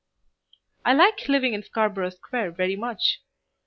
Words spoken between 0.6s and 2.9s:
I like living in Scarborough Square very